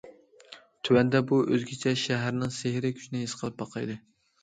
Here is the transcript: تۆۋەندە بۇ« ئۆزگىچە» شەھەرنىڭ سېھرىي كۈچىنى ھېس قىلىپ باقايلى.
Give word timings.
تۆۋەندە 0.89 1.21
بۇ« 1.33 1.39
ئۆزگىچە» 1.45 1.95
شەھەرنىڭ 2.07 2.57
سېھرىي 2.59 2.99
كۈچىنى 2.99 3.25
ھېس 3.27 3.41
قىلىپ 3.43 3.65
باقايلى. 3.65 4.05